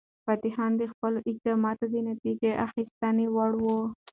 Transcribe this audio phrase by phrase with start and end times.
[0.27, 3.65] فتح خان د خپلو اقداماتو د نتیجه اخیستنې وړ و.